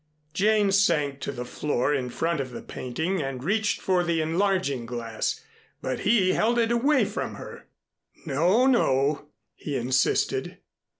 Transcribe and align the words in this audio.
Jane 0.33 0.71
sank 0.71 1.19
to 1.19 1.31
the 1.31 1.45
floor 1.45 1.93
in 1.93 2.09
front 2.09 2.39
of 2.39 2.49
the 2.49 2.63
painting 2.63 3.21
and 3.21 3.43
reached 3.43 3.79
for 3.79 4.03
the 4.03 4.19
enlarging 4.19 4.87
glass. 4.87 5.41
But 5.79 5.99
he 5.99 6.33
held 6.33 6.57
it 6.57 6.71
away 6.71 7.05
from 7.05 7.35
her. 7.35 7.67
"No, 8.25 8.65
no," 8.65 9.27
he 9.53 9.75
insisted. 9.77 10.57